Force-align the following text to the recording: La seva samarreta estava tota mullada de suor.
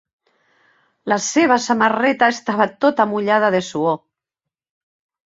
La 1.11 1.17
seva 1.25 1.57
samarreta 1.65 2.29
estava 2.37 2.67
tota 2.87 3.07
mullada 3.13 3.53
de 3.57 3.61
suor. 3.69 4.01